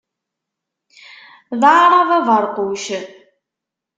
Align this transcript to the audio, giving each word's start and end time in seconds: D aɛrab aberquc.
D 1.59 1.61
aɛrab 1.73 2.09
aberquc. 2.17 2.85